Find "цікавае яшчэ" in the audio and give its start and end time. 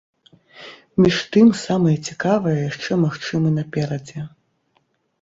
2.09-3.01